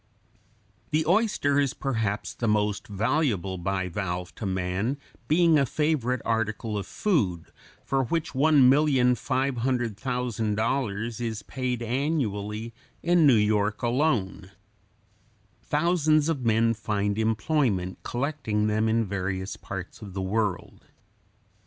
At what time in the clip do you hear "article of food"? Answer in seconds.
6.25-7.51